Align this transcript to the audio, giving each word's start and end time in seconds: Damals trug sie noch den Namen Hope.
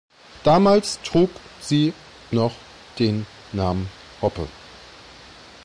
Damals 0.43 0.99
trug 1.03 1.29
sie 1.59 1.93
noch 2.31 2.53
den 2.97 3.27
Namen 3.53 3.87
Hope. 4.19 4.47